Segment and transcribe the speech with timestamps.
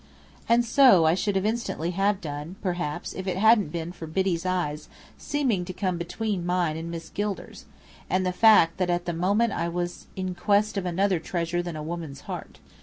[0.49, 4.89] And so I should instantly have done, perhaps, if it hadn't been for Biddy's eyes
[5.15, 7.65] seeming to come between mine and Miss Gilder's:
[8.09, 11.75] and the fact that at the moment I was in quest of another treasure than
[11.75, 12.57] a woman's heart.